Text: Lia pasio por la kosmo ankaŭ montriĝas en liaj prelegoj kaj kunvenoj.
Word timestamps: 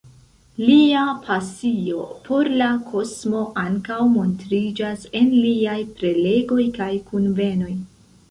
Lia 0.67 1.01
pasio 1.25 2.05
por 2.29 2.47
la 2.61 2.69
kosmo 2.93 3.41
ankaŭ 3.63 3.99
montriĝas 4.15 5.05
en 5.21 5.29
liaj 5.43 5.77
prelegoj 5.99 6.65
kaj 6.81 6.91
kunvenoj. 7.11 7.73